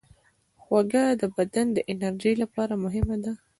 خوږه 0.61 1.03
د 1.21 1.23
بدن 1.35 1.67
د 1.73 1.77
انرژۍ 1.91 2.33
لپاره 2.43 2.73
مهمه 2.83 3.17
ده. 3.23 3.33